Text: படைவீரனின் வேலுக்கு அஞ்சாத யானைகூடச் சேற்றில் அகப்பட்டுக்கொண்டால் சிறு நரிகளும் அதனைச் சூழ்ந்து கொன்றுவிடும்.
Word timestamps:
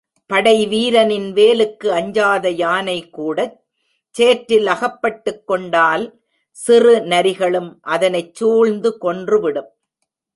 படைவீரனின் 0.29 1.27
வேலுக்கு 1.33 1.87
அஞ்சாத 1.87 2.49
யானைகூடச் 2.49 3.57
சேற்றில் 4.15 4.67
அகப்பட்டுக்கொண்டால் 4.67 6.05
சிறு 6.57 6.93
நரிகளும் 7.01 7.79
அதனைச் 7.81 8.33
சூழ்ந்து 8.35 8.97
கொன்றுவிடும். 9.01 9.69